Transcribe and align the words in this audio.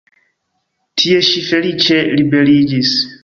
Tie 1.01 1.19
ŝi 1.27 1.43
feliĉe 1.51 2.01
liberiĝis. 2.21 2.97